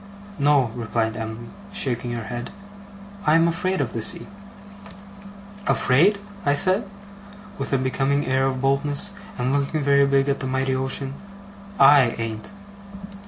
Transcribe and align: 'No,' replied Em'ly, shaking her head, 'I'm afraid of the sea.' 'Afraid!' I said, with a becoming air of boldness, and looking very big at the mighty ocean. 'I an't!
'No,' 0.39 0.71
replied 0.73 1.15
Em'ly, 1.15 1.49
shaking 1.71 2.13
her 2.13 2.23
head, 2.23 2.49
'I'm 3.27 3.47
afraid 3.47 3.79
of 3.81 3.93
the 3.93 4.01
sea.' 4.01 4.25
'Afraid!' 5.67 6.17
I 6.43 6.55
said, 6.55 6.89
with 7.59 7.71
a 7.71 7.77
becoming 7.77 8.25
air 8.25 8.47
of 8.47 8.61
boldness, 8.61 9.11
and 9.37 9.53
looking 9.53 9.81
very 9.81 10.07
big 10.07 10.27
at 10.27 10.39
the 10.39 10.47
mighty 10.47 10.75
ocean. 10.75 11.13
'I 11.79 11.99
an't! 12.17 12.49